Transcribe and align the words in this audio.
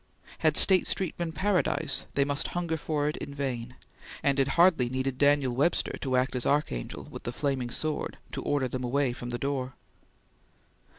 Had 0.39 0.57
State 0.57 0.87
Street 0.87 1.15
been 1.15 1.31
Paradise, 1.31 2.05
they 2.15 2.25
must 2.25 2.47
hunger 2.57 2.75
for 2.75 3.07
it 3.07 3.17
in 3.17 3.35
vain, 3.35 3.75
and 4.23 4.39
it 4.39 4.47
hardly 4.57 4.89
needed 4.89 5.19
Daniel 5.19 5.55
Webster 5.55 5.95
to 6.01 6.15
act 6.15 6.35
as 6.35 6.43
archangel 6.43 7.03
with 7.11 7.21
the 7.21 7.31
flaming 7.31 7.69
sword, 7.69 8.17
to 8.31 8.41
order 8.41 8.67
them 8.67 8.83
away 8.83 9.13
from 9.13 9.29
the 9.29 9.37
door. 9.37 9.75